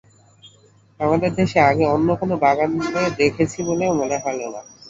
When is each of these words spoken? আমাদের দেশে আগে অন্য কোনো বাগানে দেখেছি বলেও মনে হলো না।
আমাদের 0.99 1.31
দেশে 1.35 1.59
আগে 1.69 1.85
অন্য 1.95 2.09
কোনো 2.21 2.35
বাগানে 2.43 2.77
দেখেছি 3.19 3.59
বলেও 3.69 3.91
মনে 3.99 4.17
হলো 4.23 4.45
না। 4.53 4.61